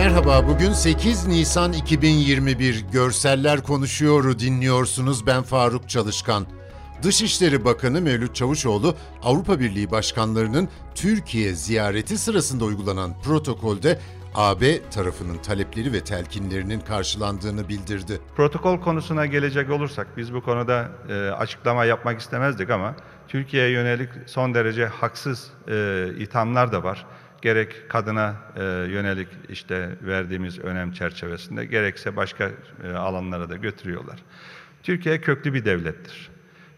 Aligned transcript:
Merhaba, 0.00 0.48
bugün 0.48 0.72
8 0.72 1.26
Nisan 1.26 1.72
2021 1.72 2.84
Görseller 2.92 3.62
Konuşuyor'u 3.62 4.38
dinliyorsunuz. 4.38 5.26
Ben 5.26 5.42
Faruk 5.42 5.88
Çalışkan. 5.88 6.46
Dışişleri 7.02 7.64
Bakanı 7.64 8.00
Mevlüt 8.00 8.34
Çavuşoğlu, 8.34 8.94
Avrupa 9.22 9.60
Birliği 9.60 9.90
başkanlarının 9.90 10.68
Türkiye 10.94 11.52
ziyareti 11.52 12.18
sırasında 12.18 12.64
uygulanan 12.64 13.14
protokolde 13.22 13.98
AB 14.34 14.90
tarafının 14.90 15.38
talepleri 15.38 15.92
ve 15.92 16.04
telkinlerinin 16.04 16.80
karşılandığını 16.80 17.68
bildirdi. 17.68 18.20
Protokol 18.36 18.80
konusuna 18.80 19.26
gelecek 19.26 19.70
olursak 19.70 20.06
biz 20.16 20.34
bu 20.34 20.42
konuda 20.42 20.88
e, 21.08 21.14
açıklama 21.14 21.84
yapmak 21.84 22.20
istemezdik 22.20 22.70
ama 22.70 22.94
Türkiye'ye 23.28 23.70
yönelik 23.70 24.10
son 24.26 24.54
derece 24.54 24.86
haksız 24.86 25.50
e, 25.68 26.06
ithamlar 26.18 26.72
da 26.72 26.82
var. 26.82 27.06
Gerek 27.42 27.88
kadına 27.88 28.36
e, 28.56 28.62
yönelik 28.64 29.28
işte 29.48 29.88
verdiğimiz 30.02 30.58
önem 30.58 30.92
çerçevesinde 30.92 31.64
gerekse 31.64 32.16
başka 32.16 32.50
e, 32.84 32.92
alanlara 32.92 33.48
da 33.48 33.56
götürüyorlar. 33.56 34.22
Türkiye 34.82 35.20
köklü 35.20 35.54
bir 35.54 35.64
devlettir 35.64 36.30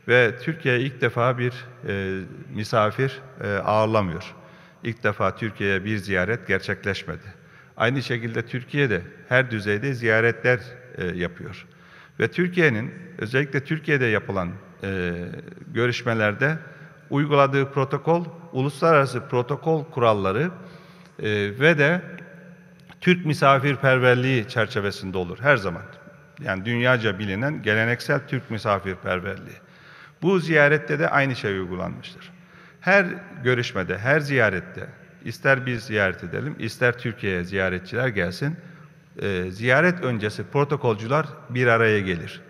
ve 0.08 0.38
Türkiye 0.42 0.80
ilk 0.80 1.00
defa 1.00 1.38
bir 1.38 1.52
e, 1.88 2.20
misafir 2.54 3.20
e, 3.44 3.48
ağırlamıyor. 3.48 4.34
İlk 4.82 5.04
defa 5.04 5.36
Türkiye'ye 5.36 5.84
bir 5.84 5.96
ziyaret 5.96 6.48
gerçekleşmedi. 6.48 7.42
Aynı 7.76 8.02
şekilde 8.02 8.46
Türkiye'de 8.46 9.02
her 9.28 9.50
düzeyde 9.50 9.94
ziyaretler 9.94 10.60
e, 10.98 11.04
yapıyor. 11.04 11.66
Ve 12.20 12.28
Türkiye'nin 12.28 12.94
özellikle 13.18 13.64
Türkiye'de 13.64 14.06
yapılan 14.06 14.50
e, 14.84 15.12
görüşmelerde 15.74 16.58
uyguladığı 17.10 17.72
protokol, 17.72 18.24
uluslararası 18.52 19.28
protokol 19.28 19.84
kuralları 19.84 20.50
e, 21.18 21.30
ve 21.60 21.78
de 21.78 22.02
Türk 23.00 23.26
misafirperverliği 23.26 24.48
çerçevesinde 24.48 25.18
olur 25.18 25.38
her 25.40 25.56
zaman. 25.56 25.82
Yani 26.44 26.64
dünyaca 26.64 27.18
bilinen 27.18 27.62
geleneksel 27.62 28.20
Türk 28.28 28.50
misafirperverliği. 28.50 29.56
Bu 30.22 30.38
ziyarette 30.38 30.98
de 30.98 31.08
aynı 31.08 31.36
şey 31.36 31.58
uygulanmıştır. 31.58 32.30
Her 32.80 33.06
görüşmede, 33.44 33.98
her 33.98 34.20
ziyarette 34.20 34.86
ister 35.24 35.66
biz 35.66 35.84
ziyaret 35.84 36.24
edelim, 36.24 36.56
ister 36.58 36.98
Türkiye'ye 36.98 37.44
ziyaretçiler 37.44 38.08
gelsin, 38.08 38.56
e, 39.22 39.50
ziyaret 39.50 40.04
öncesi 40.04 40.44
protokolcular 40.44 41.26
bir 41.50 41.66
araya 41.66 42.00
gelir. 42.00 42.40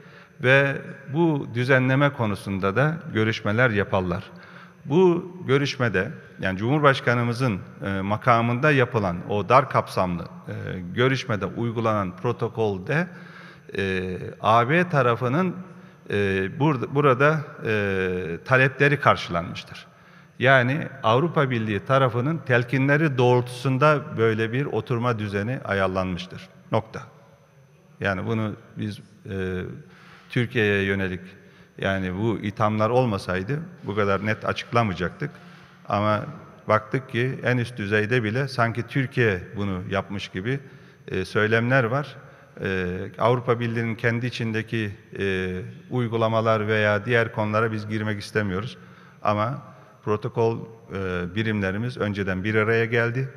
Ve 0.43 0.77
bu 1.13 1.49
düzenleme 1.55 2.13
konusunda 2.13 2.77
da 2.77 2.97
görüşmeler 3.15 3.71
yaparlar. 3.71 4.25
Bu 4.85 5.33
görüşmede 5.47 6.13
yani 6.41 6.59
Cumhurbaşkanımızın 6.59 7.61
e, 7.85 8.01
makamında 8.01 8.71
yapılan 8.71 9.17
o 9.29 9.49
dar 9.49 9.71
kapsamlı 9.71 10.23
e, 10.23 10.81
görüşmede 10.95 11.47
uygulanan 11.47 12.17
protokolde 12.17 13.07
e, 13.79 14.17
AB 14.41 14.89
tarafının 14.89 15.57
burada, 16.95 17.41
talepleri 18.45 19.01
karşılanmıştır. 19.01 19.87
Yani 20.39 20.89
Avrupa 21.03 21.51
Birliği 21.51 21.81
tarafının 21.81 22.39
telkinleri 22.39 23.19
doğrultusunda 23.19 24.01
böyle 24.19 24.53
bir 24.53 24.67
oturma 24.67 25.19
düzeni 25.19 25.61
ayarlanmıştır. 25.65 26.49
Nokta. 26.73 27.03
Yani 28.01 28.27
bunu 28.27 28.53
biz 28.77 28.99
e, 29.31 29.63
Türkiye'ye 30.31 30.83
yönelik 30.83 31.21
yani 31.83 32.19
bu 32.19 32.39
ithamlar 32.43 32.91
olmasaydı 32.91 33.61
bu 33.85 33.95
kadar 33.95 34.27
net 34.27 34.45
açıklamayacaktık. 34.45 35.31
Ama 35.89 36.25
baktık 36.69 37.11
ki 37.11 37.39
en 37.45 37.59
üst 37.59 37.77
düzeyde 37.77 38.25
bile 38.25 38.49
sanki 38.49 38.83
Türkiye 38.87 39.41
bunu 39.57 39.83
yapmış 39.91 40.29
gibi 40.29 40.61
e, 41.09 41.25
söylemler 41.25 41.85
var. 41.85 42.17
E, 42.61 42.97
Avrupa 43.19 43.61
Birliği'nin 43.61 43.95
kendi 43.95 44.27
içindeki 44.27 44.91
e, 45.19 45.59
uygulamalar 45.91 46.69
veya 46.69 47.05
diğer 47.05 47.33
konulara 47.33 47.73
biz 47.73 47.89
girmek 47.89 48.21
istemiyoruz. 48.21 48.79
Ama 49.23 49.63
protokol 50.05 50.59
e, 50.59 51.35
birimlerimiz 51.35 51.97
önceden 51.99 52.45
bir 52.45 52.55
araya 52.55 52.85
geldi 52.85 53.29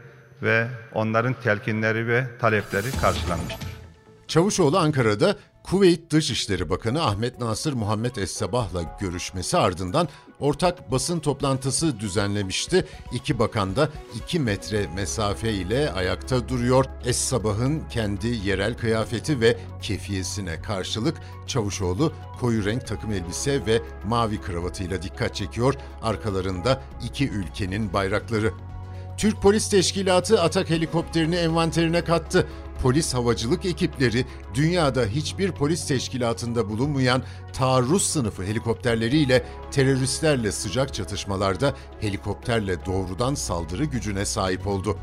ve 0.43 0.67
onların 0.93 1.35
telkinleri 1.43 2.07
ve 2.07 2.23
talepleri 2.39 2.91
karşılanmıştır. 3.01 3.67
Çavuşoğlu 4.27 4.77
Ankara'da 4.77 5.35
Kuveyt 5.65 6.11
Dışişleri 6.11 6.69
Bakanı 6.69 7.03
Ahmet 7.03 7.39
Nasır 7.39 7.73
Muhammed 7.73 8.15
Es-Sabah'la 8.15 8.97
görüşmesi 8.99 9.57
ardından 9.57 10.07
ortak 10.39 10.91
basın 10.91 11.19
toplantısı 11.19 11.99
düzenlemişti. 11.99 12.85
İki 13.13 13.39
bakan 13.39 13.75
da 13.75 13.89
2 14.15 14.39
metre 14.39 14.87
mesafe 14.95 15.53
ile 15.53 15.91
ayakta 15.91 16.49
duruyor. 16.49 16.85
Es-Sabah'ın 17.05 17.83
kendi 17.89 18.27
yerel 18.27 18.77
kıyafeti 18.77 19.41
ve 19.41 19.57
kefiyesine 19.81 20.61
karşılık 20.61 21.17
Çavuşoğlu 21.47 22.13
koyu 22.39 22.65
renk 22.65 22.87
takım 22.87 23.11
elbise 23.11 23.65
ve 23.65 23.81
mavi 24.07 24.41
kravatıyla 24.41 25.01
dikkat 25.01 25.35
çekiyor. 25.35 25.73
Arkalarında 26.01 26.81
iki 27.03 27.29
ülkenin 27.29 27.93
bayrakları. 27.93 28.53
Türk 29.17 29.41
Polis 29.41 29.69
Teşkilatı 29.69 30.41
atak 30.41 30.69
helikopterini 30.69 31.35
envanterine 31.35 32.03
kattı. 32.03 32.47
Polis 32.85 33.13
havacılık 33.13 33.65
ekipleri 33.65 34.25
dünyada 34.53 35.05
hiçbir 35.05 35.51
polis 35.51 35.87
teşkilatında 35.87 36.69
bulunmayan 36.69 37.23
taarruz 37.53 38.05
sınıfı 38.05 38.43
helikopterleriyle 38.43 39.45
teröristlerle 39.71 40.51
sıcak 40.51 40.93
çatışmalarda 40.93 41.73
helikopterle 42.01 42.85
doğrudan 42.85 43.35
saldırı 43.35 43.85
gücüne 43.85 44.25
sahip 44.25 44.67
oldu. 44.67 44.97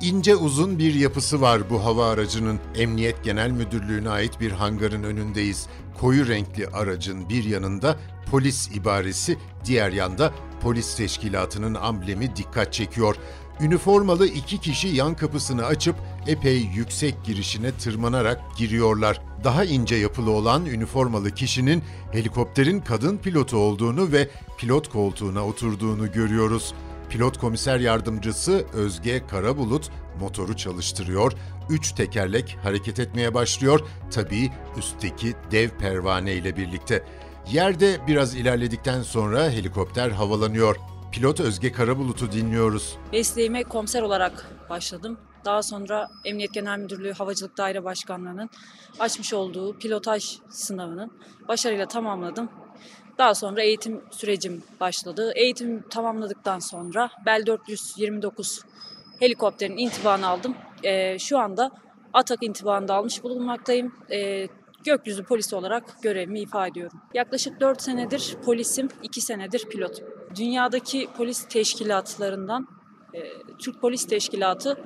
İnce 0.00 0.36
uzun 0.36 0.78
bir 0.78 0.94
yapısı 0.94 1.40
var 1.40 1.70
bu 1.70 1.84
hava 1.84 2.10
aracının. 2.10 2.60
Emniyet 2.76 3.24
Genel 3.24 3.50
Müdürlüğü'ne 3.50 4.08
ait 4.08 4.40
bir 4.40 4.52
hangarın 4.52 5.02
önündeyiz. 5.02 5.66
Koyu 6.00 6.28
renkli 6.28 6.66
aracın 6.66 7.28
bir 7.28 7.44
yanında 7.44 7.96
polis 8.30 8.68
ibaresi, 8.76 9.38
diğer 9.64 9.92
yanda 9.92 10.32
polis 10.60 10.96
teşkilatının 10.96 11.74
amblemi 11.74 12.36
dikkat 12.36 12.72
çekiyor. 12.72 13.16
Üniformalı 13.62 14.26
iki 14.26 14.58
kişi 14.58 14.88
yan 14.88 15.14
kapısını 15.14 15.64
açıp 15.64 15.96
epey 16.26 16.58
yüksek 16.74 17.24
girişine 17.24 17.72
tırmanarak 17.72 18.56
giriyorlar. 18.56 19.20
Daha 19.44 19.64
ince 19.64 19.96
yapılı 19.96 20.30
olan 20.30 20.66
üniformalı 20.66 21.30
kişinin 21.30 21.82
helikopterin 22.12 22.80
kadın 22.80 23.16
pilotu 23.16 23.56
olduğunu 23.56 24.12
ve 24.12 24.28
pilot 24.58 24.88
koltuğuna 24.88 25.46
oturduğunu 25.46 26.12
görüyoruz. 26.12 26.74
Pilot 27.10 27.38
komiser 27.38 27.80
yardımcısı 27.80 28.64
Özge 28.72 29.26
Karabulut 29.26 29.90
motoru 30.20 30.56
çalıştırıyor. 30.56 31.32
Üç 31.70 31.92
tekerlek 31.92 32.58
hareket 32.62 32.98
etmeye 33.00 33.34
başlıyor. 33.34 33.80
Tabii 34.10 34.50
üstteki 34.78 35.34
dev 35.50 35.68
pervane 35.68 36.34
ile 36.34 36.56
birlikte. 36.56 37.04
Yerde 37.52 37.96
biraz 38.06 38.34
ilerledikten 38.34 39.02
sonra 39.02 39.50
helikopter 39.50 40.10
havalanıyor. 40.10 40.76
Pilot 41.12 41.40
Özge 41.40 41.72
Karabulut'u 41.72 42.32
dinliyoruz. 42.32 42.96
Mesleğime 43.12 43.62
komiser 43.62 44.02
olarak 44.02 44.46
başladım. 44.70 45.18
Daha 45.44 45.62
sonra 45.62 46.08
Emniyet 46.24 46.54
Genel 46.54 46.78
Müdürlüğü 46.78 47.12
Havacılık 47.12 47.58
Daire 47.58 47.84
Başkanlığı'nın 47.84 48.50
açmış 48.98 49.34
olduğu 49.34 49.78
pilotaj 49.78 50.38
sınavının 50.48 51.10
başarıyla 51.48 51.88
tamamladım. 51.88 52.48
Daha 53.18 53.34
sonra 53.34 53.62
eğitim 53.62 54.00
sürecim 54.10 54.62
başladı. 54.80 55.32
Eğitim 55.36 55.88
tamamladıktan 55.88 56.58
sonra 56.58 57.10
Bell 57.26 57.46
429 57.46 58.60
helikopterin 59.20 59.76
intibanı 59.76 60.28
aldım. 60.28 60.54
Ee, 60.84 61.18
şu 61.18 61.38
anda 61.38 61.70
Atak 62.12 62.42
intibanı 62.42 62.88
da 62.88 62.94
almış 62.94 63.22
bulunmaktayım. 63.22 63.94
Ee, 64.10 64.48
gökyüzü 64.84 65.24
polisi 65.24 65.56
olarak 65.56 66.02
görevimi 66.02 66.40
ifa 66.40 66.66
ediyorum. 66.66 67.00
Yaklaşık 67.14 67.60
4 67.60 67.82
senedir 67.82 68.36
polisim, 68.44 68.88
2 69.02 69.20
senedir 69.20 69.68
pilot. 69.68 70.02
Dünyadaki 70.36 71.08
polis 71.16 71.48
teşkilatlarından 71.48 72.68
e, 73.14 73.20
Türk 73.58 73.80
Polis 73.80 74.06
Teşkilatı 74.06 74.78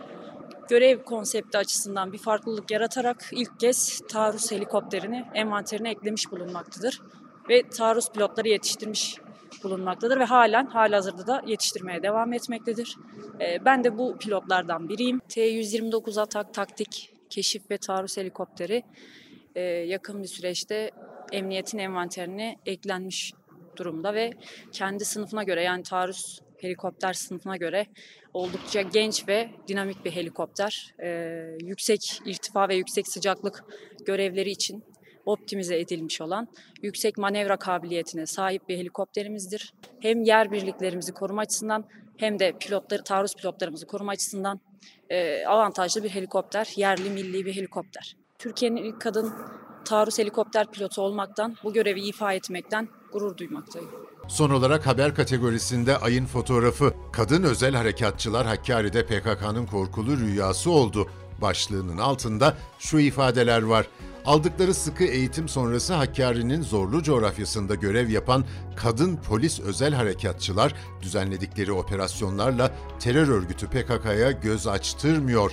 görev 0.68 1.02
konsepti 1.02 1.58
açısından 1.58 2.12
bir 2.12 2.18
farklılık 2.18 2.70
yaratarak 2.70 3.30
ilk 3.32 3.60
kez 3.60 4.00
taarruz 4.08 4.52
helikopterini 4.52 5.24
envanterine 5.34 5.90
eklemiş 5.90 6.30
bulunmaktadır. 6.30 7.00
Ve 7.48 7.68
taarruz 7.68 8.12
pilotları 8.12 8.48
yetiştirmiş 8.48 9.16
bulunmaktadır 9.64 10.18
ve 10.20 10.24
halen 10.24 10.66
halihazırda 10.66 11.26
da 11.26 11.42
yetiştirmeye 11.46 12.02
devam 12.02 12.32
etmektedir. 12.32 12.96
E, 13.40 13.64
ben 13.64 13.84
de 13.84 13.98
bu 13.98 14.16
pilotlardan 14.18 14.88
biriyim. 14.88 15.20
T-129 15.28 16.20
Atak 16.20 16.54
Taktik 16.54 17.12
Keşif 17.30 17.70
ve 17.70 17.78
Taarruz 17.78 18.16
Helikopteri 18.16 18.82
e, 19.54 19.60
yakın 19.62 20.22
bir 20.22 20.28
süreçte 20.28 20.90
emniyetin 21.32 21.78
envanterine 21.78 22.56
eklenmiş 22.66 23.32
durumda 23.76 24.14
ve 24.14 24.32
kendi 24.72 25.04
sınıfına 25.04 25.42
göre 25.42 25.62
yani 25.62 25.82
taarruz 25.82 26.40
helikopter 26.60 27.12
sınıfına 27.12 27.56
göre 27.56 27.86
oldukça 28.34 28.82
genç 28.82 29.28
ve 29.28 29.50
dinamik 29.68 30.04
bir 30.04 30.10
helikopter. 30.10 30.94
Ee, 31.02 31.56
yüksek 31.64 32.20
irtifa 32.24 32.68
ve 32.68 32.74
yüksek 32.74 33.08
sıcaklık 33.08 33.64
görevleri 34.06 34.50
için 34.50 34.84
optimize 35.26 35.78
edilmiş 35.80 36.20
olan 36.20 36.48
yüksek 36.82 37.18
manevra 37.18 37.56
kabiliyetine 37.56 38.26
sahip 38.26 38.68
bir 38.68 38.78
helikopterimizdir. 38.78 39.72
Hem 40.00 40.22
yer 40.22 40.52
birliklerimizi 40.52 41.12
koruma 41.12 41.42
açısından 41.42 41.84
hem 42.16 42.38
de 42.38 42.52
pilotları, 42.52 43.04
taarruz 43.04 43.34
pilotlarımızı 43.34 43.86
koruma 43.86 44.12
açısından 44.12 44.60
e, 45.10 45.46
avantajlı 45.46 46.04
bir 46.04 46.10
helikopter, 46.10 46.72
yerli 46.76 47.10
milli 47.10 47.46
bir 47.46 47.56
helikopter. 47.56 48.16
Türkiye'nin 48.38 48.76
ilk 48.76 49.00
kadın 49.00 49.32
taarruz 49.84 50.18
helikopter 50.18 50.70
pilotu 50.70 51.02
olmaktan, 51.02 51.56
bu 51.64 51.72
görevi 51.72 52.00
ifa 52.00 52.32
etmekten 52.32 52.88
gurur 53.16 53.36
duymaktayım. 53.36 53.88
Son 54.28 54.50
olarak 54.50 54.86
haber 54.86 55.14
kategorisinde 55.14 55.98
ayın 55.98 56.26
fotoğrafı 56.26 56.94
Kadın 57.12 57.42
Özel 57.42 57.74
Harekatçılar 57.74 58.46
Hakkari'de 58.46 59.06
PKK'nın 59.06 59.66
korkulu 59.66 60.16
rüyası 60.16 60.70
oldu. 60.70 61.08
Başlığının 61.40 61.98
altında 61.98 62.56
şu 62.78 62.98
ifadeler 62.98 63.62
var. 63.62 63.86
Aldıkları 64.24 64.74
sıkı 64.74 65.04
eğitim 65.04 65.48
sonrası 65.48 65.94
Hakkari'nin 65.94 66.62
zorlu 66.62 67.02
coğrafyasında 67.02 67.74
görev 67.74 68.08
yapan 68.08 68.44
kadın 68.76 69.16
polis 69.16 69.60
özel 69.60 69.94
harekatçılar 69.94 70.74
düzenledikleri 71.02 71.72
operasyonlarla 71.72 72.74
terör 72.98 73.28
örgütü 73.28 73.66
PKK'ya 73.66 74.30
göz 74.30 74.66
açtırmıyor. 74.66 75.52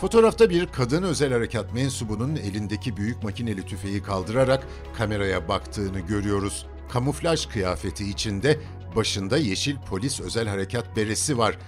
Fotoğrafta 0.00 0.50
bir 0.50 0.66
kadın 0.66 1.02
özel 1.02 1.32
harekat 1.32 1.74
mensubunun 1.74 2.36
elindeki 2.36 2.96
büyük 2.96 3.22
makineli 3.22 3.66
tüfeği 3.66 4.02
kaldırarak 4.02 4.66
kameraya 4.98 5.48
baktığını 5.48 6.00
görüyoruz. 6.00 6.66
Kamuflaj 6.88 7.46
kıyafeti 7.46 8.10
içinde 8.10 8.60
başında 8.96 9.36
yeşil 9.36 9.76
polis 9.76 10.20
özel 10.20 10.48
harekat 10.48 10.96
beresi 10.96 11.38
var. 11.38 11.58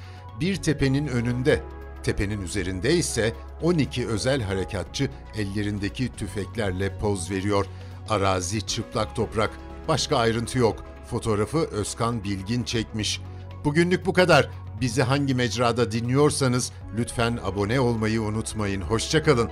Bir 0.41 0.57
tepenin 0.57 1.07
önünde, 1.07 1.63
tepenin 2.03 2.43
üzerinde 2.43 2.95
ise 2.95 3.33
12 3.63 4.09
özel 4.09 4.43
harekatçı 4.43 5.11
ellerindeki 5.37 6.17
tüfeklerle 6.17 6.99
poz 6.99 7.31
veriyor. 7.31 7.67
Arazi 8.09 8.67
çıplak 8.67 9.17
toprak, 9.17 9.51
başka 9.89 10.17
ayrıntı 10.17 10.59
yok. 10.59 10.85
Fotoğrafı 11.11 11.59
Özkan 11.59 12.25
Bilgin 12.25 12.63
çekmiş. 12.63 13.21
Bugünlük 13.65 14.07
bu 14.07 14.13
kadar. 14.13 14.51
Bizi 14.81 15.03
hangi 15.03 15.35
mecrada 15.35 15.93
dinliyorsanız 15.93 16.73
lütfen 16.97 17.39
abone 17.45 17.81
olmayı 17.81 18.23
unutmayın. 18.23 18.81
Hoşçakalın. 18.81 19.51